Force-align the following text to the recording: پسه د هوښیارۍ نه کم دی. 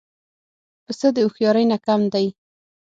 پسه 0.85 1.07
د 1.15 1.17
هوښیارۍ 1.25 1.65
نه 1.71 1.77
کم 1.85 2.01
دی. 2.13 2.27